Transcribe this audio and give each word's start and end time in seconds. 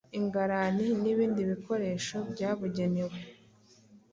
ingarani 0.19 0.87
n’ibindi 1.01 1.41
bikoresho 1.51 2.17
byabugenewe 2.31 3.17